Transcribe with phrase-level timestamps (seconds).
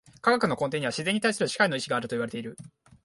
[0.21, 2.57] 科学の根底には自然に対する支配の意志があるといわれている。